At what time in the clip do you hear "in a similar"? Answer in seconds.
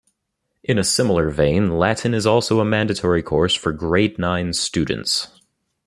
0.63-1.29